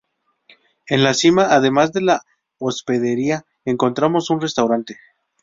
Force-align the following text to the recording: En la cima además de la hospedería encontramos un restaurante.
En 0.87 1.03
la 1.03 1.13
cima 1.13 1.49
además 1.53 1.93
de 1.93 2.01
la 2.01 2.23
hospedería 2.57 3.45
encontramos 3.65 4.31
un 4.31 4.41
restaurante. 4.41 4.97